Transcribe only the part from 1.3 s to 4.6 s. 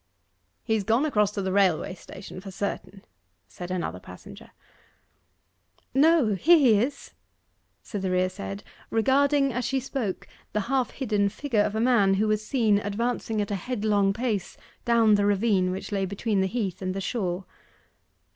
to the railway station, for certain,' said another passenger.